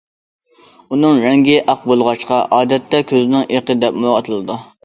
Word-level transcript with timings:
ئۇنىڭ 0.95 1.19
رەڭگى 1.25 1.59
ئاق 1.73 1.85
بولغاچقا 1.93 2.41
ئادەتتە 2.59 3.05
كۆزنىڭ 3.15 3.47
ئېقى 3.49 3.81
دەپمۇ 3.85 4.15
ئاتىلىدۇ. 4.17 4.61